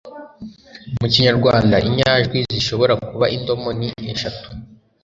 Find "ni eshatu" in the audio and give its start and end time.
3.79-4.47